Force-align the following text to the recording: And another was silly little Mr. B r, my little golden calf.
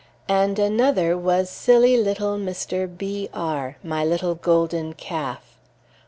And 0.27 0.57
another 0.57 1.15
was 1.15 1.47
silly 1.47 1.95
little 1.95 2.35
Mr. 2.37 2.87
B 2.87 3.29
r, 3.35 3.77
my 3.83 4.03
little 4.03 4.33
golden 4.33 4.93
calf. 4.93 5.59